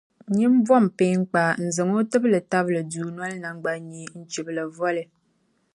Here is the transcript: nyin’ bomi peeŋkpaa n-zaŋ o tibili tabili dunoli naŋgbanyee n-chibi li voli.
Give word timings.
nyin’ 0.35 0.53
bomi 0.65 0.89
peeŋkpaa 0.97 1.51
n-zaŋ 1.65 1.89
o 1.99 2.01
tibili 2.11 2.39
tabili 2.51 2.81
dunoli 2.91 3.35
naŋgbanyee 3.43 4.11
n-chibi 4.19 4.51
li 4.57 4.63
voli. 4.77 5.03